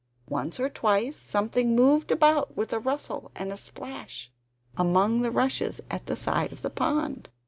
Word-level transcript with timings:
Once 0.29 0.59
or 0.59 0.67
twice 0.67 1.15
something 1.15 1.75
moved 1.75 2.09
about 2.11 2.57
with 2.57 2.73
a 2.73 2.79
rustle 2.79 3.29
and 3.35 3.51
a 3.51 3.55
splash 3.55 4.31
amongst 4.75 5.21
the 5.21 5.29
rushes 5.29 5.79
at 5.91 6.07
the 6.07 6.15
side 6.15 6.51
of 6.51 6.63
the 6.63 6.71
pond. 6.71 7.29